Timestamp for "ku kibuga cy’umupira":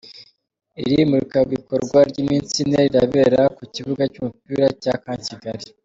3.55-4.65